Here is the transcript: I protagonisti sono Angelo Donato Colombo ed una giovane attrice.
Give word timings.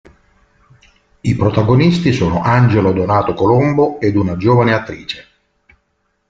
I 1.21 1.35
protagonisti 1.35 2.11
sono 2.11 2.41
Angelo 2.41 2.91
Donato 2.91 3.35
Colombo 3.35 3.99
ed 3.99 4.15
una 4.15 4.35
giovane 4.35 4.73
attrice. 4.73 5.27